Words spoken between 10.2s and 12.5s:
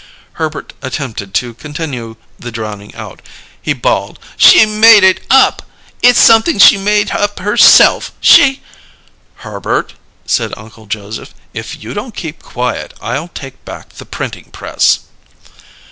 said Uncle Joseph; "if you don't keep